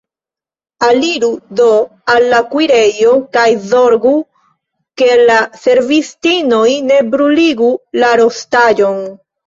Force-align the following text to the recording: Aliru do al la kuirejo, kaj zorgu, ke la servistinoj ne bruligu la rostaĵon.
Aliru 0.85 1.27
do 1.59 1.67
al 2.13 2.25
la 2.31 2.39
kuirejo, 2.55 3.13
kaj 3.37 3.45
zorgu, 3.75 4.15
ke 5.03 5.13
la 5.31 5.39
servistinoj 5.69 6.67
ne 6.91 7.03
bruligu 7.15 7.73
la 8.05 8.15
rostaĵon. 8.27 9.05